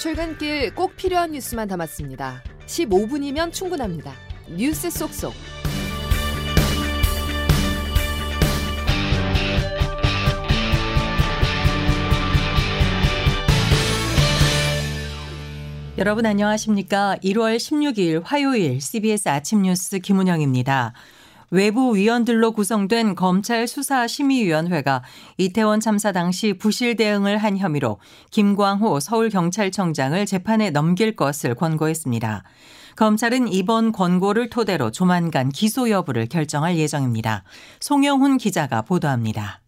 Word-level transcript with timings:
출근길 0.00 0.74
꼭 0.74 0.96
필요한 0.96 1.32
뉴스만 1.32 1.68
담았습니다. 1.68 2.42
15분이면 2.64 3.52
충분합니다. 3.52 4.14
뉴스 4.48 4.88
속속. 4.88 5.34
여러분 15.98 16.24
안녕하십니까? 16.24 17.16
1월 17.22 17.58
16일 17.58 18.22
화요일 18.24 18.80
CBS 18.80 19.28
아침 19.28 19.60
뉴스 19.60 19.98
김은영입니다. 19.98 20.94
외부 21.50 21.96
위원들로 21.96 22.52
구성된 22.52 23.16
검찰 23.16 23.66
수사 23.66 24.06
심의위원회가 24.06 25.02
이태원 25.36 25.80
참사 25.80 26.12
당시 26.12 26.52
부실 26.52 26.94
대응을 26.94 27.38
한 27.38 27.58
혐의로 27.58 27.98
김광호 28.30 29.00
서울경찰청장을 29.00 30.24
재판에 30.26 30.70
넘길 30.70 31.16
것을 31.16 31.56
권고했습니다. 31.56 32.44
검찰은 32.96 33.48
이번 33.48 33.90
권고를 33.90 34.48
토대로 34.48 34.92
조만간 34.92 35.48
기소 35.48 35.90
여부를 35.90 36.26
결정할 36.26 36.76
예정입니다. 36.76 37.42
송영훈 37.80 38.36
기자가 38.38 38.82
보도합니다. 38.82 39.62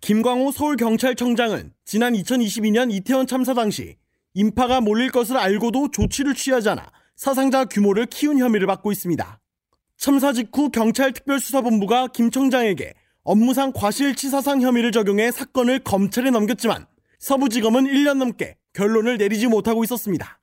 김광호 0.00 0.52
서울경찰청장은 0.52 1.72
지난 1.84 2.14
2022년 2.14 2.90
이태원 2.92 3.26
참사 3.26 3.52
당시 3.52 3.96
인파가 4.32 4.80
몰릴 4.80 5.10
것을 5.10 5.36
알고도 5.36 5.90
조치를 5.90 6.34
취하지 6.34 6.70
않아 6.70 6.90
사상자 7.16 7.64
규모를 7.64 8.06
키운 8.06 8.38
혐의를 8.38 8.66
받고 8.66 8.92
있습니다. 8.92 9.40
참사 9.96 10.32
직후 10.32 10.70
경찰 10.70 11.12
특별수사본부가 11.12 12.08
김 12.08 12.30
청장에게 12.30 12.94
업무상 13.22 13.72
과실치사상 13.72 14.60
혐의를 14.60 14.92
적용해 14.92 15.30
사건을 15.32 15.80
검찰에 15.80 16.30
넘겼지만 16.30 16.86
서부지검은 17.18 17.84
1년 17.84 18.18
넘게 18.18 18.56
결론을 18.74 19.16
내리지 19.16 19.46
못하고 19.46 19.82
있었습니다. 19.84 20.38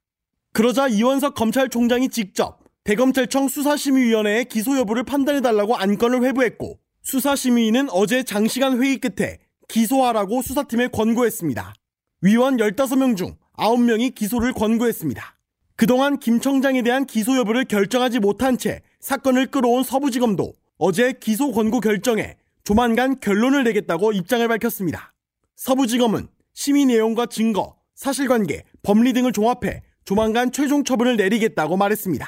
그러자 0.54 0.88
이원석 0.88 1.36
검찰총장이 1.36 2.10
직접 2.10 2.60
대검찰청 2.84 3.48
수사심의위원회에 3.48 4.44
기소 4.46 4.78
여부를 4.78 5.04
판단해달라고 5.04 5.78
안건을 5.78 6.24
회부했고 6.24 6.80
수사심의위는 7.04 7.90
어제 7.92 8.24
장시간 8.24 8.82
회의 8.82 8.98
끝에 8.98 9.38
기소하라고 9.70 10.42
수사팀에 10.42 10.88
권고했습니다. 10.88 11.74
위원 12.22 12.58
15명 12.58 13.16
중 13.16 13.38
9명이 13.58 14.16
기소를 14.16 14.54
권고했습니다. 14.54 15.38
그동안 15.76 16.20
김 16.20 16.40
청장에 16.40 16.82
대한 16.82 17.06
기소 17.06 17.38
여부를 17.38 17.66
결정하지 17.66 18.20
못한 18.20 18.58
채 18.58 18.82
사건을 19.04 19.48
끌어온 19.48 19.84
서부지검도 19.84 20.54
어제 20.78 21.12
기소 21.12 21.52
권고 21.52 21.82
결정에 21.82 22.38
조만간 22.64 23.20
결론을 23.20 23.66
내겠다고 23.66 24.14
입장을 24.14 24.48
밝혔습니다. 24.48 25.14
서부지검은 25.58 26.30
심의 26.54 26.86
내용과 26.86 27.26
증거, 27.26 27.76
사실관계, 27.96 28.64
법리 28.82 29.12
등을 29.12 29.34
종합해 29.34 29.84
조만간 30.06 30.54
최종 30.54 30.86
처분을 30.86 31.18
내리겠다고 31.18 31.76
말했습니다. 31.76 32.26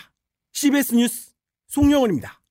CBS 0.52 0.96
뉴스 0.96 1.32
송영원입니다. 1.68 2.42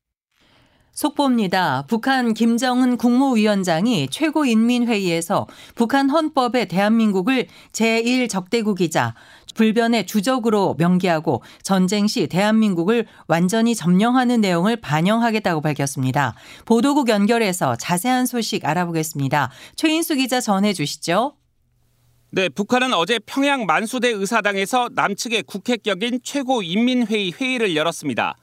속보입니다. 0.94 1.84
북한 1.88 2.34
김정은 2.34 2.96
국무위원장이 2.96 4.08
최고인민회의에서 4.08 5.46
북한 5.74 6.08
헌법에 6.08 6.66
대한민국을 6.66 7.48
제1적대국이자 7.72 9.12
불변의 9.54 10.06
주적으로 10.06 10.74
명기하고 10.78 11.42
전쟁 11.62 12.06
시 12.06 12.26
대한민국을 12.26 13.06
완전히 13.26 13.74
점령하는 13.74 14.40
내용을 14.40 14.76
반영하겠다고 14.76 15.60
밝혔습니다. 15.60 16.34
보도국 16.64 17.08
연결해서 17.08 17.76
자세한 17.76 18.26
소식 18.26 18.64
알아보겠습니다. 18.64 19.50
최인수 19.76 20.16
기자 20.16 20.40
전해 20.40 20.72
주시죠. 20.72 21.36
네, 22.30 22.48
북한은 22.48 22.92
어제 22.94 23.20
평양 23.20 23.64
만수대 23.64 24.08
의사당에서 24.08 24.88
남측의 24.92 25.44
국회격인 25.44 26.20
최고인민회의 26.24 27.32
회의를 27.32 27.77
열었습니다. 27.77 28.34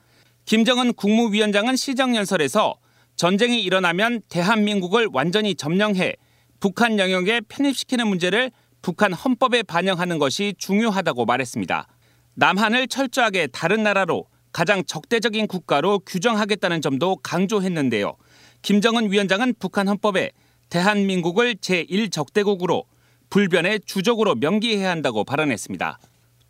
김정은 0.44 0.92
국무위원장은 0.94 1.76
시정연설에서 1.76 2.74
전쟁이 3.16 3.62
일어나면 3.62 4.22
대한민국을 4.28 5.08
완전히 5.12 5.54
점령해 5.54 6.16
북한 6.60 6.98
영역에 6.98 7.40
편입시키는 7.48 8.06
문제를 8.06 8.50
북한 8.82 9.12
헌법에 9.12 9.62
반영하는 9.62 10.18
것이 10.18 10.54
중요하다고 10.58 11.24
말했습니다. 11.24 11.86
남한을 12.34 12.88
철저하게 12.88 13.48
다른 13.48 13.82
나라로 13.82 14.26
가장 14.52 14.84
적대적인 14.84 15.46
국가로 15.46 16.00
규정하겠다는 16.00 16.80
점도 16.80 17.16
강조했는데요. 17.16 18.16
김정은 18.62 19.10
위원장은 19.10 19.54
북한 19.58 19.88
헌법에 19.88 20.32
대한민국을 20.68 21.54
제1적대국으로 21.56 22.84
불변의 23.30 23.80
주적으로 23.86 24.34
명기해야 24.34 24.90
한다고 24.90 25.24
발언했습니다. 25.24 25.98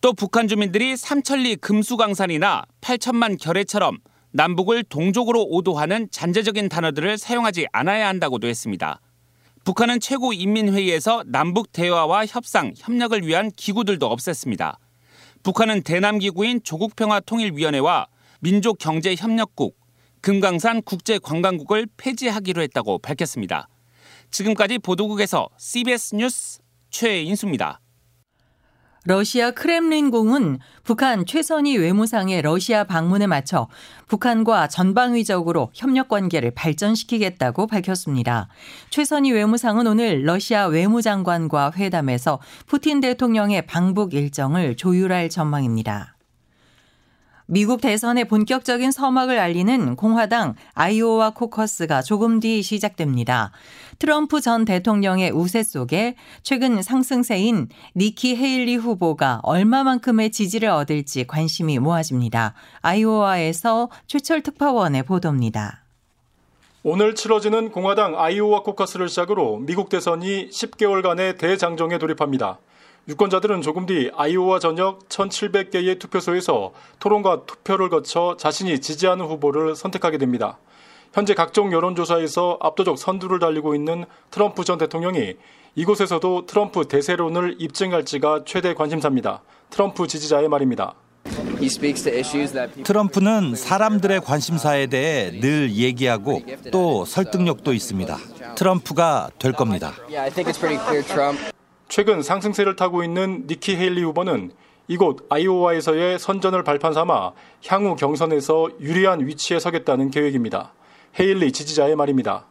또 0.03 0.11
북한 0.11 0.49
주민들이 0.49 0.97
삼천리 0.97 1.55
금수강산이나 1.55 2.63
8천만 2.81 3.39
결의처럼 3.39 3.99
남북을 4.31 4.83
동족으로 4.83 5.45
오도하는 5.45 6.09
잔재적인 6.11 6.67
단어들을 6.67 7.17
사용하지 7.17 7.67
않아야 7.71 8.09
한다고도 8.09 8.45
했습니다. 8.45 8.99
북한은 9.63 10.01
최고인민회의에서 10.01 11.23
남북 11.27 11.71
대화와 11.71 12.25
협상, 12.25 12.73
협력을 12.75 13.25
위한 13.25 13.49
기구들도 13.55 14.13
없앴습니다. 14.13 14.75
북한은 15.41 15.83
대남기구인 15.83 16.63
조국평화통일위원회와 16.63 18.07
민족경제협력국, 18.41 19.79
금강산 20.19 20.81
국제관광국을 20.81 21.87
폐지하기로 21.95 22.61
했다고 22.61 22.97
밝혔습니다. 22.97 23.69
지금까지 24.31 24.79
보도국에서 24.79 25.47
CBS 25.57 26.15
뉴스 26.15 26.59
최인수입니다. 26.89 27.79
러시아 29.05 29.51
크렘린궁은 29.51 30.59
북한 30.83 31.25
최선희 31.25 31.77
외무상의 31.77 32.41
러시아 32.41 32.85
방문에 32.85 33.27
맞춰 33.27 33.67
북한과 34.07 34.69
전방위적으로 34.69 35.71
협력 35.73 36.07
관계를 36.07 36.51
발전시키겠다고 36.51 37.67
밝혔습니다. 37.67 38.47
최선희 38.91 39.33
외무상은 39.33 39.87
오늘 39.87 40.25
러시아 40.25 40.67
외무장관과 40.67 41.73
회담에서 41.75 42.39
푸틴 42.65 43.01
대통령의 43.01 43.65
방북 43.65 44.13
일정을 44.13 44.77
조율할 44.77 45.29
전망입니다. 45.29 46.12
미국 47.45 47.81
대선의 47.81 48.25
본격적인 48.25 48.91
서막을 48.91 49.37
알리는 49.37 49.95
공화당 49.95 50.55
아이오와 50.73 51.31
코커스가 51.31 52.01
조금 52.01 52.39
뒤 52.39 52.63
시작됩니다. 52.63 53.51
트럼프 53.99 54.41
전 54.41 54.65
대통령의 54.65 55.31
우세 55.31 55.63
속에 55.63 56.15
최근 56.41 56.81
상승세인 56.81 57.69
니키 57.95 58.35
헤일리 58.35 58.75
후보가 58.77 59.41
얼마만큼의 59.43 60.31
지지를 60.31 60.69
얻을지 60.69 61.27
관심이 61.27 61.79
모아집니다. 61.79 62.53
아이오와에서 62.81 63.89
최철 64.07 64.41
특파원의 64.41 65.03
보도입니다. 65.03 65.83
오늘 66.85 67.15
치러지는 67.15 67.71
공화당 67.71 68.19
아이오와 68.19 68.63
코커스를 68.63 69.07
시작으로 69.07 69.59
미국 69.59 69.87
대선이 69.87 70.49
10개월간의 70.49 71.37
대장정에 71.37 71.97
돌입합니다. 71.97 72.59
유권자들은 73.07 73.61
조금 73.61 73.85
뒤 73.85 74.09
아이오와 74.15 74.59
전역 74.59 75.09
1,700개의 75.09 75.99
투표소에서 75.99 76.71
토론과 76.99 77.45
투표를 77.45 77.89
거쳐 77.89 78.37
자신이 78.39 78.79
지지하는 78.79 79.25
후보를 79.25 79.75
선택하게 79.75 80.17
됩니다. 80.17 80.57
현재 81.11 81.33
각종 81.33 81.73
여론조사에서 81.73 82.59
압도적 82.61 82.97
선두를 82.97 83.39
달리고 83.39 83.75
있는 83.75 84.05
트럼프 84.31 84.63
전 84.63 84.77
대통령이 84.77 85.35
이곳에서도 85.75 86.45
트럼프 86.45 86.87
대세론을 86.87 87.57
입증할지가 87.59 88.43
최대 88.45 88.73
관심사입니다. 88.73 89.41
트럼프 89.69 90.07
지지자의 90.07 90.47
말입니다. 90.47 90.95
트럼프는 92.83 93.55
사람들의 93.55 94.21
관심사에 94.21 94.87
대해 94.87 95.31
늘 95.39 95.73
얘기하고 95.73 96.41
또 96.71 97.05
설득력도 97.05 97.73
있습니다. 97.73 98.17
트럼프가 98.55 99.29
될 99.39 99.51
겁니다. 99.53 99.93
최근 101.93 102.23
상승세를 102.23 102.75
타고 102.75 103.03
있는 103.03 103.43
니키 103.45 103.75
헤일리 103.75 104.01
후보는 104.01 104.49
이곳 104.87 105.27
아이오와에서의 105.29 106.17
선전을 106.17 106.63
발판 106.63 106.91
삼아 106.91 107.33
향후 107.67 107.95
경선에서 107.95 108.69
유리한 108.79 109.27
위치에 109.27 109.59
서겠다는 109.59 110.09
계획입니다. 110.09 110.73
헤일리 111.19 111.51
지지자의 111.51 111.95
말입니다. 111.95 112.47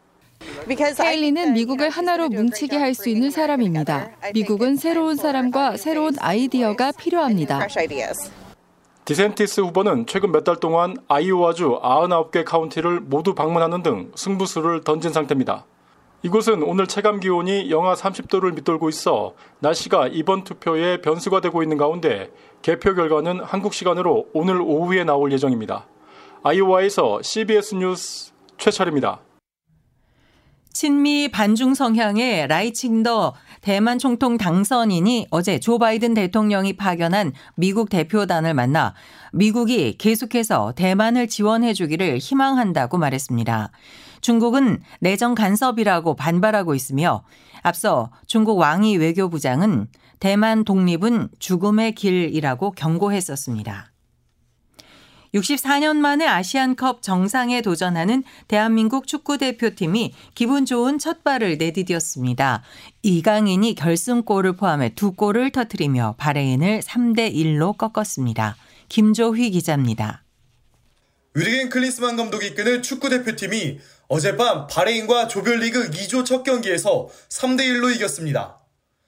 헤일리는 1.00 1.54
미국을 1.54 1.90
하나로 1.90 2.28
뭉치게 2.28 2.76
할 2.76 2.94
수 2.94 3.08
있는 3.08 3.32
사람입니다. 3.32 4.10
미국은 4.32 4.76
새로운 4.76 5.16
사람과 5.16 5.76
새로운 5.76 6.12
아이디어가 6.20 6.92
필요합니다. 6.92 7.66
디샌티스 9.04 9.62
후보는 9.62 10.06
최근 10.06 10.30
몇 10.30 10.44
달 10.44 10.54
동안 10.60 10.96
아이오와주 11.08 11.80
99개 11.82 12.44
카운티를 12.44 13.00
모두 13.00 13.34
방문하는 13.34 13.82
등 13.82 14.12
승부수를 14.14 14.84
던진 14.84 15.12
상태입니다. 15.12 15.64
이곳은 16.24 16.62
오늘 16.62 16.86
체감 16.86 17.18
기온이 17.18 17.68
영하 17.70 17.94
30도를 17.94 18.54
밑돌고 18.54 18.88
있어 18.90 19.34
날씨가 19.58 20.06
이번 20.06 20.44
투표에 20.44 21.00
변수가 21.00 21.40
되고 21.40 21.64
있는 21.64 21.76
가운데 21.76 22.30
개표 22.62 22.94
결과는 22.94 23.40
한국 23.42 23.74
시간으로 23.74 24.26
오늘 24.32 24.60
오후에 24.60 25.02
나올 25.02 25.32
예정입니다. 25.32 25.88
아이오와에서 26.44 27.22
CBS 27.22 27.74
뉴스 27.74 28.32
최철입니다. 28.56 29.20
친미 30.72 31.28
반중 31.30 31.74
성향의 31.74 32.46
라이칭더 32.46 33.34
대만 33.60 33.98
총통 33.98 34.38
당선인이 34.38 35.26
어제 35.30 35.58
조 35.58 35.78
바이든 35.78 36.14
대통령이 36.14 36.76
파견한 36.76 37.32
미국 37.56 37.90
대표단을 37.90 38.54
만나 38.54 38.94
미국이 39.32 39.98
계속해서 39.98 40.72
대만을 40.76 41.28
지원해 41.28 41.74
주기를 41.74 42.18
희망한다고 42.18 42.96
말했습니다. 42.98 43.70
중국은 44.22 44.80
내정 45.00 45.34
간섭이라고 45.34 46.16
반발하고 46.16 46.74
있으며 46.74 47.22
앞서 47.62 48.10
중국 48.26 48.58
왕이 48.58 48.96
외교부장은 48.96 49.88
대만 50.20 50.64
독립은 50.64 51.28
죽음의 51.38 51.94
길이라고 51.94 52.70
경고했었습니다. 52.70 53.92
64년 55.34 55.96
만에 55.96 56.26
아시안컵 56.26 57.02
정상에 57.02 57.62
도전하는 57.62 58.22
대한민국 58.48 59.06
축구대표팀이 59.06 60.12
기분 60.34 60.66
좋은 60.66 60.98
첫 60.98 61.24
발을 61.24 61.56
내디뎠습니다. 61.56 62.60
이강인이 63.02 63.74
결승골을 63.74 64.56
포함해 64.56 64.94
두 64.94 65.12
골을 65.12 65.50
터뜨리며 65.50 66.16
바레인을 66.18 66.80
3대 66.80 67.34
1로 67.34 67.76
꺾었습니다. 67.78 68.56
김조휘 68.90 69.50
기자입니다. 69.50 70.22
위리겐 71.34 71.70
클린스만 71.70 72.16
감독이 72.16 72.48
이끄는 72.48 72.82
축구대표팀이 72.82 73.78
어젯밤 74.12 74.66
바레인과 74.66 75.26
조별리그 75.26 75.90
2조 75.90 76.26
첫 76.26 76.42
경기에서 76.42 77.08
3대1로 77.30 77.96
이겼습니다. 77.96 78.60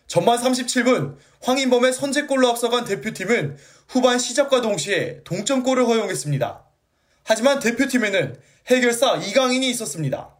전반 0.07 0.39
37분 0.39 1.19
황인범의 1.43 1.93
선제골로 1.93 2.49
앞서간 2.49 2.87
대표팀은 2.87 3.59
후반 3.87 4.19
시작과 4.19 4.63
동시에 4.63 5.21
동점골을 5.25 5.85
허용했습니다. 5.85 6.65
하지만 7.23 7.59
대표팀에는 7.59 8.35
해결사 8.69 9.17
이강인이 9.17 9.69
있었습니다. 9.73 10.35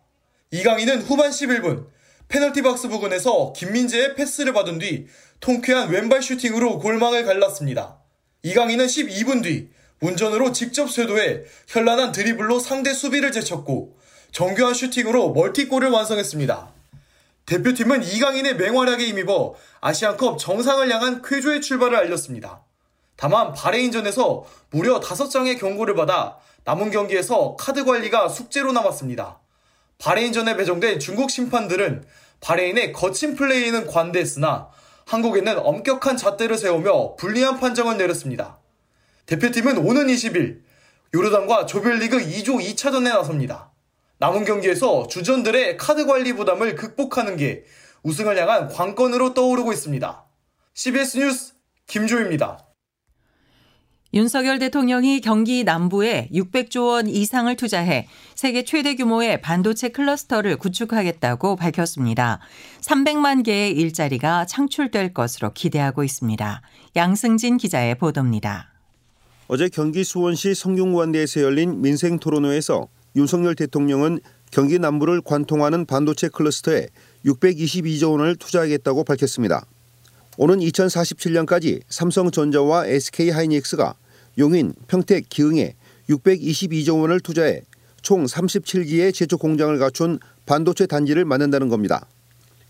이강인은 0.51 1.03
후반 1.03 1.31
11분 1.31 1.89
페널티 2.29 2.63
박스 2.63 2.89
부근에서 2.89 3.53
김민재의 3.55 4.15
패스를 4.15 4.55
받은 4.55 4.79
뒤 4.79 5.09
통쾌한 5.41 5.91
왼발 5.91 6.23
슈팅으로 6.23 6.79
골망을 6.79 7.27
갈랐습니다. 7.27 7.99
이강인은 8.45 8.87
12분 8.87 9.43
뒤 9.43 9.69
운전으로 10.01 10.53
직접 10.53 10.91
쇄도해 10.91 11.43
현란한 11.69 12.13
드리블로 12.13 12.61
상대 12.61 12.95
수비를 12.95 13.31
제쳤고 13.31 14.04
정교한 14.35 14.75
슈팅으로 14.75 15.33
멀티골을 15.33 15.91
완성했습니다. 15.91 16.69
대표팀은 17.47 18.03
이강인의 18.03 18.57
맹활약에 18.57 19.07
힘입어 19.07 19.55
아시안컵 19.81 20.41
정상을 20.41 20.91
향한 20.91 21.23
쾌조의 21.23 21.61
출발을 21.61 21.97
알렸습니다. 21.97 22.65
다만 23.15 23.53
바레인전에서 23.53 24.45
무려 24.71 24.99
5장의 24.99 25.61
경고를 25.61 25.95
받아 25.95 26.39
남은 26.65 26.91
경기에서 26.91 27.55
카드 27.57 27.85
관리가 27.85 28.29
숙제로 28.29 28.73
남았습니다. 28.73 29.39
바레인전에 29.99 30.57
배정된 30.57 30.99
중국 30.99 31.31
심판들은 31.31 32.05
바레인의 32.41 32.93
거친 32.93 33.37
플레이는 33.37 33.87
관대했으나 33.87 34.69
한국에는 35.07 35.61
엄격한 35.61 36.17
잣대를 36.17 36.59
세우며 36.59 37.15
불리한 37.15 37.61
판정을 37.61 37.99
내렸습니다. 37.99 38.59
대표팀은 39.27 39.79
오는 39.79 40.09
20일 40.09 40.63
요르단과 41.15 41.67
조별리그 41.67 42.19
2조 42.19 42.61
2차전에 42.61 43.11
나섭니다. 43.11 43.74
남은 44.19 44.45
경기에서 44.45 45.07
주전들의 45.09 45.77
카드 45.77 46.07
관리 46.07 46.33
부담을 46.33 46.77
극복하는 46.77 47.37
게 47.37 47.65
우승을 48.03 48.39
향한 48.39 48.69
관건으로 48.69 49.35
떠오르고 49.35 49.73
있습니다. 49.73 50.25
CBS 50.75 51.19
뉴스 51.19 51.55
김조입니다. 51.87 52.65
윤석열 54.15 54.61
대통령이 54.61 55.21
경기 55.21 55.65
남부에 55.65 56.29
600조 56.33 56.87
원 56.87 57.09
이상을 57.09 57.57
투자해 57.57 58.07
세계 58.37 58.63
최대 58.63 58.95
규모의 58.95 59.41
반도체 59.41 59.89
클러스터를 59.89 60.57
구축하겠다고 60.57 61.57
밝혔습니다. 61.57 62.39
300만 62.81 63.45
개의 63.45 63.73
일자리가 63.73 64.47
창출될 64.47 65.15
것으로 65.15 65.53
기대하고 65.53 66.05
있습니다. 66.05 66.63
양승진 66.95 67.57
기자의 67.57 67.99
보도입니다. 67.99 68.73
어제 69.49 69.69
경기 69.69 70.05
수원시 70.05 70.55
성균관대에서 70.55 71.41
열린 71.41 71.83
민생 71.83 72.21
토론회에서 72.21 72.87
윤석열 73.17 73.55
대통령은 73.55 74.21
경기 74.51 74.79
남부를 74.79 75.21
관통하는 75.21 75.87
반도체 75.87 76.29
클러스터에 76.29 76.89
622조 77.27 78.13
원을 78.13 78.37
투자하겠다고 78.37 79.05
밝혔습니다. 79.05 79.67
오는 80.37 80.59
2047년까지 80.59 81.83
삼성전자와 81.89 82.87
SK하이닉스가 82.87 83.95
용인, 84.39 84.75
평택, 84.89 85.29
기흥에 85.29 85.75
622조 86.09 87.01
원을 87.01 87.21
투자해 87.21 87.63
총 88.03 88.25
37기의 88.25 89.15
제조 89.15 89.39
공장을 89.39 89.77
갖춘 89.79 90.19
반도체 90.45 90.87
단지를 90.87 91.25
만든다는 91.25 91.69
겁니다. 91.69 92.07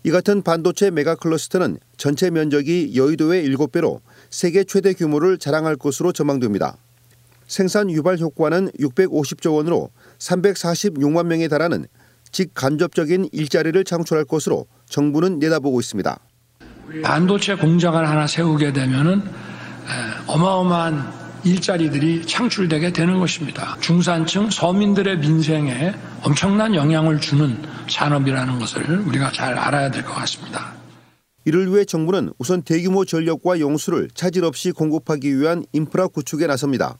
이 0.03 0.11
같은 0.11 0.43
반도체 0.43 0.91
메가 0.91 1.15
클러스터는 1.15 1.79
전체 1.97 2.29
면적이 2.29 2.93
여의도의 2.95 3.49
7배로 3.49 4.01
세계 4.29 4.63
최대 4.63 4.93
규모를 4.93 5.39
자랑할 5.39 5.75
것으로 5.75 6.11
전망됩니다. 6.13 6.77
생산 7.47 7.89
유발 7.91 8.17
효과는 8.17 8.71
650조 8.79 9.55
원으로 9.55 9.89
346만 10.19 11.25
명에 11.27 11.47
달하는 11.47 11.85
직간접적인 12.31 13.29
일자리를 13.31 13.81
창출할 13.83 14.25
것으로 14.25 14.65
정부는 14.89 15.39
내다보고 15.39 15.79
있습니다. 15.79 16.19
반도체 17.03 17.55
공장을 17.55 18.07
하나 18.07 18.27
세우게 18.27 18.73
되면은 18.73 19.23
어마어마한 20.27 21.25
일자리들이 21.43 22.25
창출되게 22.25 22.91
되는 22.91 23.19
것입니다. 23.19 23.77
중산층 23.79 24.49
서민들의 24.49 25.19
민생에 25.19 25.93
엄청난 26.23 26.73
영향을 26.73 27.21
주는 27.21 27.55
산업이라는 27.87 28.57
것을 28.59 28.99
우리가 29.07 29.31
잘 29.31 29.57
알아야 29.57 29.91
될 29.91 30.03
것 30.03 30.13
같습니다. 30.15 30.73
이를 31.45 31.71
위해 31.71 31.85
정부는 31.85 32.31
우선 32.39 32.63
대규모 32.63 33.05
전력과 33.05 33.59
용수를 33.59 34.09
차질 34.15 34.43
없이 34.45 34.71
공급하기 34.71 35.39
위한 35.39 35.63
인프라 35.73 36.07
구축에 36.07 36.47
나섭니다. 36.47 36.97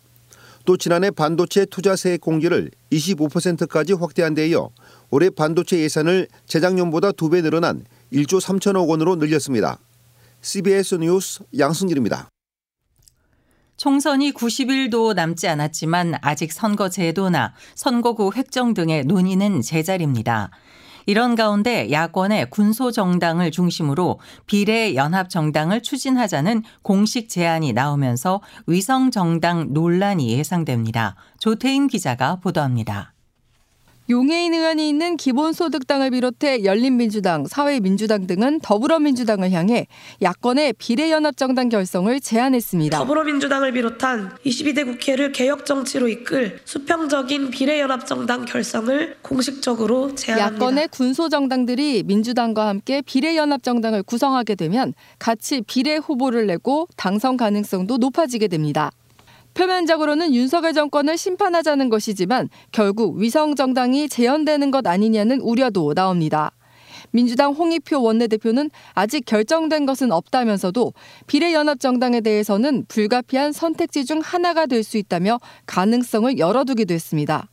또 0.66 0.78
지난해 0.78 1.12
반도체 1.12 1.66
투자세 1.66 2.18
공제를 2.18 2.72
25%까지 2.92 3.94
확대한 3.94 4.34
데 4.34 4.48
이어 4.50 4.72
올해 5.12 5.30
반도체 5.30 5.80
예산을 5.80 6.28
재작년보다 6.48 7.12
두배 7.12 7.42
늘어난 7.42 7.86
1조 8.12 8.42
3천억 8.42 8.90
원으로 8.90 9.16
늘렸습니다. 9.16 9.80
CBS 10.42 10.96
뉴스 10.96 11.44
양승길입니다. 11.58 12.30
총선이 13.78 14.32
90일도 14.32 15.14
남지 15.14 15.48
않았지만 15.48 16.16
아직 16.22 16.52
선거 16.52 16.90
제도나 16.90 17.54
선거구 17.76 18.32
획정 18.36 18.74
등의 18.74 19.04
논의는 19.04 19.62
제자리입니다. 19.62 20.50
이런 21.06 21.36
가운데 21.36 21.92
야권의 21.92 22.50
군소정당을 22.50 23.52
중심으로 23.52 24.20
비례연합정당을 24.46 25.82
추진하자는 25.82 26.64
공식 26.82 27.30
제안이 27.30 27.74
나오면서 27.74 28.42
위성정당 28.68 29.74
논란이 29.74 30.30
예상됩니다. 30.32 31.16
조태인 31.40 31.88
기자가 31.88 32.38
보도합니다. 32.38 33.15
용해인 34.08 34.54
의원이 34.54 34.88
있는 34.88 35.18
기본소득당을 35.18 36.12
비롯해 36.12 36.64
열린민주당, 36.64 37.48
사회민주당 37.48 38.28
등은 38.28 38.60
더불어민주당을 38.62 39.52
향해 39.52 39.88
야권의 40.22 40.74
비례연합정당 40.74 41.70
결성을 41.70 42.20
제안했습니다. 42.20 42.98
더불어민주당을 43.00 43.72
비롯한 43.72 44.38
22대 44.46 44.86
국회를 44.86 45.32
개혁정치로 45.32 46.08
이끌 46.08 46.60
수평적인 46.66 47.50
비례연합정당 47.50 48.46
결성을 48.46 49.18
공식적으로 49.24 50.14
제안합니다. 50.14 50.56
야권의 50.56 50.88
군소정당들이 50.90 52.04
민주당과 52.04 52.68
함께 52.68 53.02
비례연합정당을 53.02 54.04
구성하게 54.04 54.54
되면 54.54 54.94
같이 55.18 55.62
비례 55.66 55.96
후보를 55.96 56.46
내고 56.46 56.88
당선 56.96 57.38
가능성도 57.38 57.98
높아지게 57.98 58.50
됩니다. 58.50 58.92
표면적으로는 59.56 60.36
윤석열 60.36 60.74
정권을 60.74 61.18
심판하자는 61.18 61.90
것이지만 61.90 62.50
결국 62.72 63.18
위성 63.18 63.56
정당이 63.56 64.10
재현되는 64.10 64.70
것 64.70 64.86
아니냐는 64.86 65.42
우려도 65.42 65.94
나옵니다. 65.94 66.52
민주당 67.12 67.54
홍익표 67.54 68.02
원내대표는 68.02 68.70
아직 68.94 69.26
결정된 69.26 69.86
것은 69.86 70.12
없다면서도 70.12 70.94
비례연합정당에 71.28 72.20
대해서는 72.22 72.86
불가피한 72.90 73.54
선택지 73.54 74.06
중 74.06 74.20
하나가 74.20 74.66
될 74.66 74.84
수 74.84 74.98
있다며 74.98 75.40
가능성을 75.66 76.38
열어두기도 76.38 76.94
했습니다. 76.94 77.48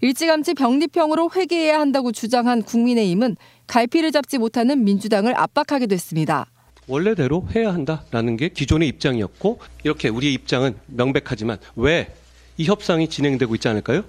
일찌감치 0.00 0.54
병립형으로 0.54 1.30
회귀해야 1.34 1.80
한다고 1.80 2.12
주장한 2.12 2.62
국민의힘은 2.62 3.36
갈피를 3.66 4.12
잡지 4.12 4.38
못하는 4.38 4.84
민주당을 4.84 5.38
압박하기도 5.38 5.94
했습니다. 5.94 6.46
원래대로 6.88 7.46
해야 7.54 7.72
한다라는 7.72 8.36
게 8.36 8.48
기존의 8.48 8.88
입장이었고 8.88 9.60
이렇게 9.84 10.08
우리의 10.08 10.34
입장은 10.34 10.74
명백하지만 10.86 11.58
왜 11.76 12.08
이 12.58 12.64
협상이 12.64 13.08
진행되고 13.08 13.54
있지 13.54 13.68
않을까요? 13.68 14.02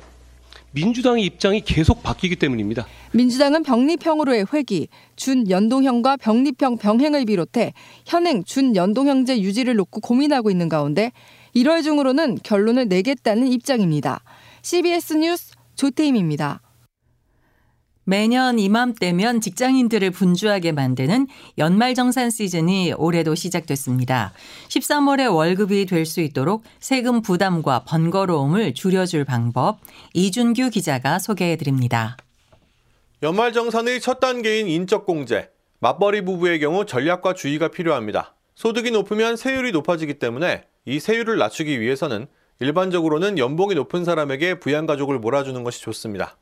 민주당의 0.71 1.23
입장이 1.23 1.61
계속 1.61 2.03
바뀌기 2.03 2.35
때문입니다. 2.35 2.85
민주당은 3.13 3.63
병립형으로의 3.63 4.47
회기, 4.53 4.87
준연동형과 5.15 6.17
병립형 6.17 6.77
병행을 6.77 7.25
비롯해 7.25 7.73
현행 8.05 8.43
준연동형제 8.43 9.41
유지를 9.41 9.75
놓고 9.75 10.01
고민하고 10.01 10.51
있는 10.51 10.67
가운데 10.67 11.11
1월 11.55 11.83
중으로는 11.83 12.39
결론을 12.43 12.87
내겠다는 12.87 13.47
입장입니다. 13.47 14.21
CBS 14.61 15.13
뉴스 15.13 15.53
조태임입니다. 15.75 16.61
매년 18.09 18.57
이맘때면 18.57 19.39
직장인들을 19.39 20.09
분주하게 20.09 20.71
만드는 20.71 21.27
연말정산 21.59 22.31
시즌이 22.31 22.93
올해도 22.97 23.35
시작됐습니다. 23.35 24.33
13월에 24.69 25.31
월급이 25.31 25.85
될 25.85 26.09
수 26.09 26.21
있도록 26.21 26.63
세금 26.79 27.21
부담과 27.21 27.83
번거로움을 27.83 28.73
줄여줄 28.73 29.25
방법 29.25 29.77
이준규 30.15 30.71
기자가 30.71 31.19
소개해 31.19 31.55
드립니다. 31.57 32.17
연말정산의 33.21 34.01
첫 34.01 34.19
단계인 34.19 34.65
인적공제, 34.67 35.51
맞벌이 35.79 36.25
부부의 36.25 36.59
경우 36.61 36.87
전략과 36.87 37.35
주의가 37.35 37.67
필요합니다. 37.67 38.33
소득이 38.55 38.89
높으면 38.89 39.35
세율이 39.35 39.71
높아지기 39.71 40.15
때문에 40.15 40.63
이 40.85 40.99
세율을 40.99 41.37
낮추기 41.37 41.79
위해서는 41.79 42.25
일반적으로는 42.59 43.37
연봉이 43.37 43.75
높은 43.75 44.03
사람에게 44.03 44.59
부양가족을 44.59 45.19
몰아주는 45.19 45.63
것이 45.63 45.81
좋습니다. 45.83 46.37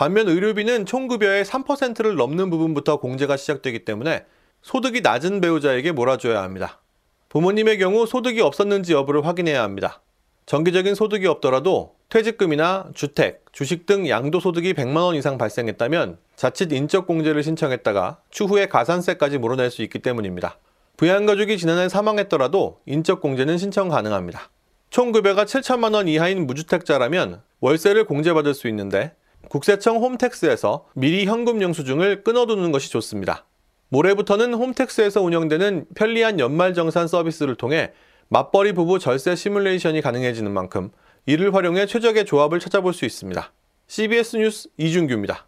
반면 0.00 0.28
의료비는 0.28 0.86
총급여의 0.86 1.44
3%를 1.44 2.16
넘는 2.16 2.48
부분부터 2.48 3.00
공제가 3.00 3.36
시작되기 3.36 3.84
때문에 3.84 4.24
소득이 4.62 5.02
낮은 5.02 5.42
배우자에게 5.42 5.92
몰아줘야 5.92 6.42
합니다. 6.42 6.80
부모님의 7.28 7.76
경우 7.76 8.06
소득이 8.06 8.40
없었는지 8.40 8.94
여부를 8.94 9.26
확인해야 9.26 9.62
합니다. 9.62 10.00
정기적인 10.46 10.94
소득이 10.94 11.26
없더라도 11.26 11.96
퇴직금이나 12.08 12.86
주택, 12.94 13.44
주식 13.52 13.84
등 13.84 14.08
양도소득이 14.08 14.72
100만 14.72 15.02
원 15.02 15.16
이상 15.16 15.36
발생했다면 15.36 16.16
자칫 16.34 16.72
인적공제를 16.72 17.42
신청했다가 17.42 18.22
추후에 18.30 18.68
가산세까지 18.68 19.36
물어낼 19.36 19.70
수 19.70 19.82
있기 19.82 19.98
때문입니다. 19.98 20.56
부양가족이 20.96 21.58
지난해 21.58 21.90
사망했더라도 21.90 22.80
인적공제는 22.86 23.58
신청 23.58 23.90
가능합니다. 23.90 24.48
총 24.88 25.12
급여가 25.12 25.44
7천만 25.44 25.92
원 25.92 26.08
이하인 26.08 26.46
무주택자라면 26.46 27.42
월세를 27.60 28.06
공제받을 28.06 28.54
수 28.54 28.66
있는데 28.68 29.12
국세청 29.48 29.96
홈택스에서 29.96 30.86
미리 30.94 31.24
현금 31.24 31.62
영수증을 31.62 32.22
끊어두는 32.22 32.72
것이 32.72 32.90
좋습니다. 32.90 33.46
모레부터는 33.88 34.54
홈택스에서 34.54 35.22
운영되는 35.22 35.86
편리한 35.94 36.38
연말정산 36.38 37.08
서비스를 37.08 37.56
통해 37.56 37.92
맞벌이 38.28 38.72
부부 38.72 39.00
절세 39.00 39.34
시뮬레이션이 39.34 40.00
가능해지는 40.00 40.52
만큼 40.52 40.90
이를 41.26 41.54
활용해 41.54 41.86
최적의 41.86 42.24
조합을 42.24 42.60
찾아볼 42.60 42.94
수 42.94 43.04
있습니다. 43.04 43.52
CBS 43.88 44.36
뉴스 44.36 44.68
이준규입니다. 44.76 45.46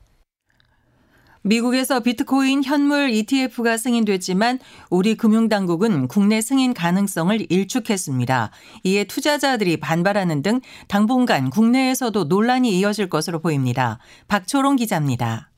미국에서 1.43 2.01
비트코인 2.01 2.63
현물 2.63 3.11
ETF가 3.11 3.77
승인됐지만 3.77 4.61
우리 4.91 5.17
금융당국은 5.17 6.07
국내 6.07 6.41
승인 6.41 6.73
가능성을 6.73 7.47
일축했습니다. 7.51 8.51
이에 8.85 9.05
투자자들이 9.05 9.81
반발하는 9.81 10.43
등 10.43 10.61
당분간 10.89 11.51
국내에서도 11.51 12.25
논란이 12.25 12.79
이어질 12.79 13.09
것으로 13.11 13.41
보입니다. 13.41 13.99
박초롱 14.29 14.77
기자입니다. 14.77 15.51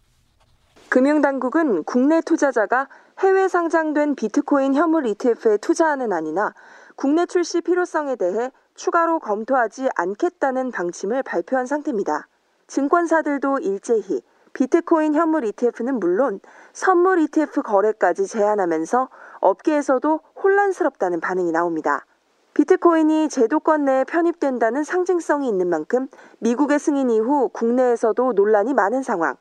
금융당국은 0.89 1.85
국내 1.85 2.23
투자자가 2.23 2.89
해외 3.19 3.49
상장된 3.49 4.15
비트코인 4.15 4.75
현물 4.75 5.07
ETF에 5.07 5.59
투자하는 5.59 6.13
안이나 6.13 6.55
국내 6.97 7.27
출시 7.27 7.61
필요성에 7.61 8.17
대해 8.17 8.51
추가로 8.75 9.19
검토하지 9.19 9.89
않겠다는 9.97 10.71
방침을 10.71 11.23
발표한 11.23 11.67
상태입니다. 11.67 12.29
증권사들도 12.69 13.59
일제히 13.59 14.23
비트코인 14.55 15.15
현물 15.15 15.45
ETF는 15.45 15.99
물론 15.99 16.39
선물 16.73 17.19
ETF 17.19 17.63
거래까지 17.63 18.27
제한하면서 18.29 19.09
업계에서도 19.41 20.21
혼란스럽다는 20.43 21.21
반응이 21.21 21.51
나옵니다. 21.51 22.07
비트코인이 22.55 23.29
제도권 23.31 23.85
내에 23.85 24.05
편입된다는 24.05 24.85
상징성이 24.85 25.49
있는 25.49 25.69
만큼 25.69 26.07
미국의 26.39 26.79
승인 26.79 27.11
이후 27.11 27.49
국내에서도 27.49 28.33
논란이 28.33 28.75
많은 28.75 29.03
상황. 29.03 29.35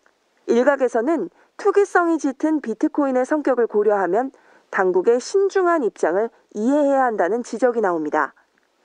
일각에서는 0.48 1.30
투기성이 1.58 2.18
짙은 2.18 2.62
비트코인의 2.62 3.26
성격을 3.26 3.68
고려하면 3.68 4.32
당국의 4.72 5.20
신중한 5.20 5.84
입장을 5.84 6.28
이해해야 6.56 7.04
한다는 7.04 7.44
지적이 7.44 7.82
나옵니다. 7.82 8.34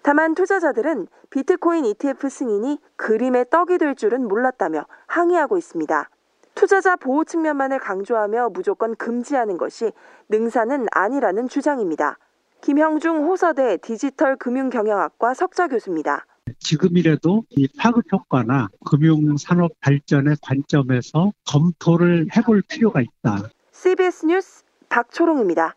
다만 0.02 0.34
투자자들은 0.34 1.08
비트코인 1.30 1.86
ETF 1.86 2.28
승인이 2.28 2.78
그림의 2.96 3.46
떡이 3.48 3.78
될 3.78 3.94
줄은 3.94 4.28
몰랐다며 4.28 4.84
항의하고 5.06 5.56
있습니다. 5.56 6.10
투자자 6.58 6.96
보호 6.96 7.22
측면만을 7.22 7.78
강조하며 7.78 8.48
무조건 8.52 8.96
금지하는 8.96 9.58
것이 9.58 9.92
능사는 10.28 10.86
아니라는 10.90 11.46
주장입니다. 11.46 12.18
김형중 12.62 13.28
호서대 13.28 13.76
디지털 13.76 14.34
금융경영학과 14.34 15.34
석좌 15.34 15.68
교수입니다. 15.68 16.26
지금이라도 16.58 17.44
이 17.50 17.68
파급 17.78 18.12
효과나 18.12 18.70
금융산업 18.84 19.70
발전의 19.80 20.38
관점에서 20.42 21.32
검토를 21.46 22.26
해볼 22.36 22.62
필요가 22.68 23.02
있다. 23.02 23.50
CBS 23.70 24.26
뉴스 24.26 24.64
박초롱입니다. 24.88 25.76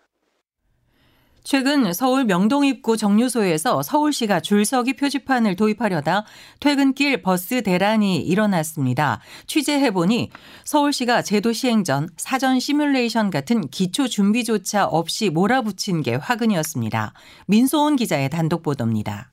최근 1.43 1.91
서울 1.93 2.25
명동 2.25 2.65
입구 2.65 2.97
정류소에서 2.97 3.81
서울시가 3.81 4.41
줄서기 4.41 4.93
표지판을 4.93 5.55
도입하려다 5.55 6.25
퇴근길 6.59 7.21
버스 7.21 7.63
대란이 7.63 8.17
일어났습니다. 8.17 9.21
취재해보니 9.47 10.29
서울시가 10.65 11.23
제도 11.23 11.51
시행 11.51 11.83
전 11.83 12.07
사전 12.17 12.59
시뮬레이션 12.59 13.31
같은 13.31 13.67
기초 13.69 14.07
준비조차 14.07 14.85
없이 14.85 15.29
몰아붙인 15.29 16.03
게 16.03 16.15
화근이었습니다. 16.15 17.13
민소은 17.47 17.95
기자의 17.95 18.29
단독 18.29 18.61
보도입니다. 18.61 19.31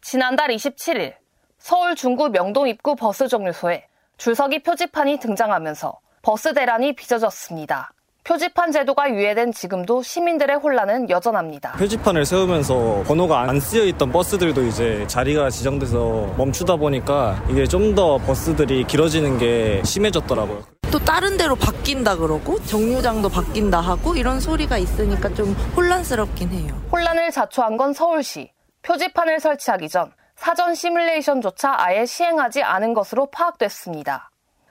지난달 0.00 0.48
27일 0.48 1.14
서울 1.58 1.94
중구 1.94 2.28
명동 2.30 2.68
입구 2.68 2.94
버스 2.94 3.28
정류소에 3.28 3.86
줄서기 4.18 4.62
표지판이 4.62 5.18
등장하면서 5.18 5.98
버스 6.22 6.52
대란이 6.52 6.94
빚어졌습니다. 6.94 7.93
표지판 8.24 8.72
제도가 8.72 9.10
유예된 9.10 9.52
지금도 9.52 10.02
시민들의 10.02 10.56
혼란은 10.56 11.10
여전합니다. 11.10 11.72
표지판을 11.72 12.24
세우면서 12.24 13.04
번호가 13.06 13.42
안 13.42 13.60
쓰여 13.60 13.84
있던 13.84 14.10
버스들도 14.12 14.62
이제 14.62 15.04
자리가 15.06 15.50
지정돼서 15.50 16.32
멈추다 16.38 16.76
보니까 16.76 17.42
이게 17.50 17.66
좀 17.66 17.94
더 17.94 18.16
버스들이 18.18 18.84
길어지는 18.84 19.38
게 19.38 19.80
심해졌더라고요. 19.84 20.64
또 20.90 20.98
다른 20.98 21.36
데로 21.36 21.54
바뀐다 21.54 22.16
그러고 22.16 22.58
정류장도 22.64 23.28
바뀐다 23.28 23.78
하고 23.78 24.16
이런 24.16 24.40
소리가 24.40 24.78
있으니까 24.78 25.28
좀 25.34 25.52
혼란스럽긴 25.76 26.48
해요. 26.48 26.74
혼란을 26.90 27.30
자초한 27.30 27.76
건 27.76 27.92
서울시. 27.92 28.50
표지판을 28.82 29.38
설치하기 29.38 29.88
전 29.90 30.10
사전 30.34 30.74
시뮬레이션조차 30.74 31.74
아예 31.78 32.04
시행하지 32.06 32.62
않은 32.64 32.94
것으로 32.94 33.26
파악됐습니다. 33.26 34.30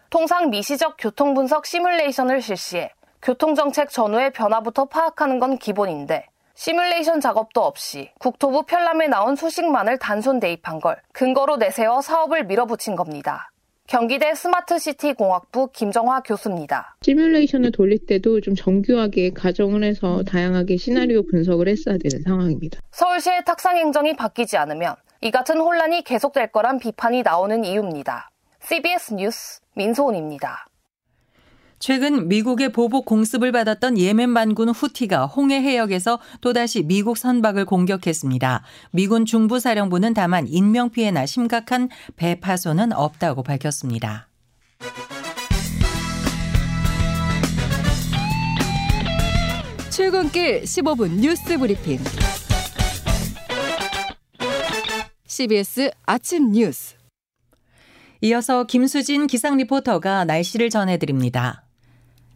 통상 0.10 0.50
미시적 0.50 0.96
교통 0.98 1.34
분석 1.34 1.66
시뮬레이션을 1.66 2.42
실시해 2.42 2.92
교통정책 3.24 3.90
전후의 3.90 4.34
변화부터 4.34 4.86
파악하는 4.86 5.40
건 5.40 5.58
기본인데 5.58 6.28
시뮬레이션 6.56 7.22
작업도 7.22 7.62
없이 7.62 8.12
국토부 8.20 8.64
편람에 8.64 9.08
나온 9.08 9.38
수식만을 9.38 9.98
단순 9.98 10.42
대입한 10.42 10.82
걸 10.82 10.98
근거로 11.14 11.56
내세워 11.56 12.02
사업을 12.02 12.46
밀어붙인 12.46 12.98
겁니다. 12.98 13.50
경기대 13.88 14.36
스마트시티 14.36 15.14
공학부 15.14 15.70
김정화 15.72 16.22
교수입니다. 16.22 16.98
시뮬레이션을 17.02 17.72
돌릴 17.72 18.06
때도 18.06 18.42
좀 18.42 18.56
정교하게 18.56 19.32
가정을 19.32 19.86
해서 19.86 20.24
다양하게 20.24 20.76
시나리오 20.76 21.24
분석을 21.26 21.70
했어야 21.70 21.98
되는 21.98 22.22
상황입니다. 22.24 22.80
서울시의 22.92 23.46
탁상 23.46 23.78
행정이 23.78 24.18
바뀌지 24.18 24.58
않으면 24.58 24.96
이 25.22 25.32
같은 25.32 25.60
혼란이 25.60 26.04
계속될 26.04 26.52
거란 26.52 26.78
비판이 26.78 27.24
나오는 27.24 27.64
이유입니다. 27.64 28.30
CBS 28.62 29.14
뉴스 29.14 29.62
민소은입니다. 29.76 30.68
최근 31.86 32.30
미국의 32.30 32.72
보복 32.72 33.04
공습을 33.04 33.52
받았던 33.52 33.98
예멘 33.98 34.34
반군 34.34 34.70
후티가 34.70 35.26
홍해 35.26 35.62
해역에서 35.62 36.18
또다시 36.40 36.82
미국 36.84 37.18
선박을 37.18 37.66
공격했습니다. 37.66 38.64
미군 38.92 39.26
중부사령부는 39.26 40.14
다만 40.14 40.48
인명피해나 40.48 41.26
심각한 41.26 41.90
배 42.16 42.40
파손은 42.40 42.94
없다고 42.94 43.44
밝혔습니다. 43.44 44.30
출근길 49.92 50.62
15분 50.62 51.20
뉴스 51.20 51.58
브리핑. 51.58 52.00
CBS 55.28 55.92
아침 56.06 56.54
뉴스. 56.54 56.96
이어서 58.22 58.64
김수진 58.64 59.28
기상 59.28 59.58
리포터가 59.58 60.24
날씨를 60.24 60.70
전해드립니다. 60.70 61.64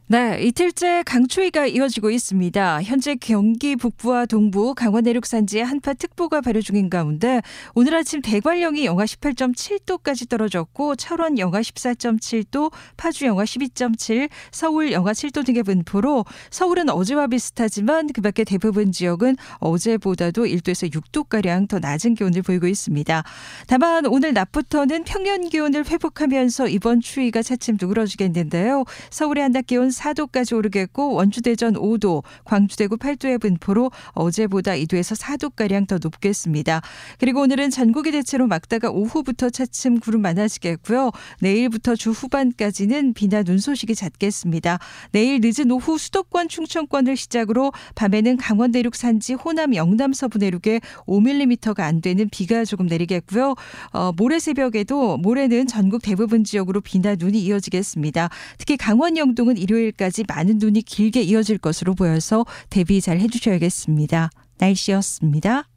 네, 0.10 0.40
이틀째 0.42 1.04
강추위가 1.06 1.68
이어지고 1.68 2.12
있습니다. 2.12 2.82
현재 2.84 3.16
경기 3.16 3.76
북부와 3.76 4.26
동부, 4.26 4.74
강원 4.74 5.04
내륙 5.04 5.26
산지에 5.26 5.62
한파 5.64 5.94
특보가 5.94 6.40
발효 6.40 6.62
중인 6.62 6.90
가운데 6.90 7.42
오늘 7.76 7.94
아침 7.94 8.22
대관령이 8.22 8.86
영하 8.86 9.04
18.7도까지 9.04 10.30
떨어졌고 10.30 10.96
철원 10.96 11.38
영하 11.38 11.60
14.7도, 11.60 12.72
파주 12.96 13.26
영하 13.26 13.44
12.7, 13.44 14.30
서울 14.54 14.94
영하 14.94 15.12
7도 15.12 15.46
등의 15.46 15.64
분포로 15.64 16.24
서울은 16.52 16.90
어제와 16.90 17.28
비슷하지만 17.28 18.08
그밖에 18.08 18.46
대부분 18.46 18.94
지역은 18.94 19.36
어제보다도 19.58 20.46
1도에서 20.46 20.90
6도 20.90 21.28
가량 21.28 21.68
더 21.68 21.80
낮은 21.80 22.16
기온을 22.16 22.44
보이고 22.44 22.66
있습니다. 22.66 23.26
다만 23.68 24.06
오늘 24.06 24.32
낮부터는 24.32 25.04
평년 25.04 25.50
기온을 25.50 25.86
회복하면서 25.86 26.70
이번 26.70 27.02
추위가 27.02 27.42
차츰 27.42 27.76
누그러지겠는데요. 27.78 28.86
서울의 29.10 29.44
한낮 29.44 29.68
기온 29.68 29.92
4도까지 29.98 30.56
오르겠고 30.56 31.14
원주 31.14 31.42
대전 31.42 31.74
5도, 31.74 32.24
광주 32.44 32.78
대구 32.78 32.98
8도의 32.98 33.40
분포로 33.40 33.92
어제보다 34.12 34.72
2도에서 34.74 35.18
4도가량 35.20 35.88
더 35.88 36.00
높겠습니다. 36.02 36.82
그리고 37.20 37.42
오늘은 37.42 37.70
전국이 37.70 38.12
대체로 38.12 38.48
막다가 38.48 38.90
오후부터 38.90 39.50
차츰 39.50 40.00
구름 40.00 40.22
많아지겠고요. 40.22 41.12
내일부터 41.40 41.96
주 41.96 42.12
후반까지는 42.12 43.14
비나 43.14 43.44
눈 43.44 43.58
소식이 43.60 43.96
잦겠습니다. 43.96 44.80
내일 45.12 45.40
늦은 45.42 45.72
오후 45.72 45.98
수도권 45.98 46.50
충청권을 46.50 47.16
시작으로 47.16 47.72
밤에는 47.96 48.38
강원 48.38 48.72
내륙 48.72 48.96
산지 48.96 49.34
호남 49.34 49.76
영남 49.76 50.14
서부 50.14 50.38
내륙에 50.38 50.82
5mm가 51.06 51.82
안 51.82 52.02
되는 52.02 52.28
비가 52.30 52.66
조금 52.66 52.88
내리겠고요. 52.88 53.56
어, 53.92 54.12
모레 54.18 54.40
새벽에도 54.40 55.18
모레는 55.18 55.68
전국 55.68 56.02
대부분 56.02 56.44
지역으로 56.44 56.82
비나 56.82 57.16
눈이 57.16 57.40
이어지겠습니다. 57.40 58.30
특히 58.58 58.78
강원 58.78 59.18
영동은 59.18 59.58
일 59.58 59.68
요일까지 59.88 60.26
많은 60.28 60.58
눈이 60.58 60.82
길게 60.84 61.22
이어질 61.22 61.58
것으로 61.58 61.96
보여서 61.96 62.46
대비 62.70 63.02
잘 63.02 63.20
해주셔야겠습니다. 63.20 64.30
날씨였습니다. 64.58 65.70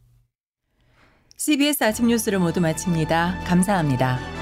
CBS 1.36 1.84
아침 1.84 2.08
뉴스를 2.08 2.38
모두 2.38 2.60
마칩니다. 2.60 3.44
감사합니다. 3.46 4.39